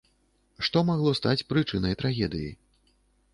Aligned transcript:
Што 0.67 0.81
магло 0.87 1.11
стаць 1.19 1.45
прычынай 1.51 1.93
трагедыі? 2.01 2.49